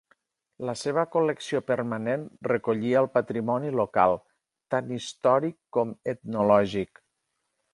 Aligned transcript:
La 0.67 0.73
seva 0.83 1.01
col·lecció 1.15 1.59
permanent 1.71 2.23
recollia 2.47 3.03
el 3.03 3.09
patrimoni 3.17 3.75
local, 3.81 4.17
tant 4.75 4.91
històric 4.97 5.59
com 5.79 5.93
etnològic. 6.15 7.05